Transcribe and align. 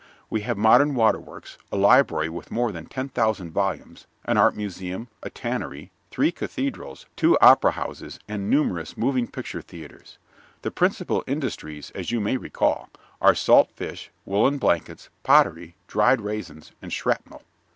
We 0.31 0.41
have 0.41 0.57
modern 0.57 0.95
waterworks, 0.95 1.59
a 1.71 1.77
library 1.77 2.27
with 2.27 2.49
more 2.49 2.71
than 2.71 2.87
10,000 2.87 3.51
volumes, 3.51 4.07
an 4.25 4.35
art 4.35 4.55
museum, 4.57 5.09
a 5.21 5.29
tannery, 5.29 5.91
three 6.09 6.31
cathedrals, 6.31 7.05
two 7.15 7.37
opera 7.39 7.73
houses 7.73 8.19
and 8.27 8.49
numerous 8.49 8.97
moving 8.97 9.27
picture 9.27 9.61
theaters. 9.61 10.17
The 10.63 10.71
principal 10.71 11.23
industries, 11.27 11.91
as 11.91 12.09
you 12.09 12.19
may 12.19 12.35
recall, 12.37 12.89
are 13.21 13.35
salt 13.35 13.69
fish, 13.75 14.09
woolen 14.25 14.57
blankets, 14.57 15.09
pottery, 15.21 15.75
dried 15.87 16.19
raisins 16.21 16.71
and 16.81 16.91
shrapnel. 16.91 17.43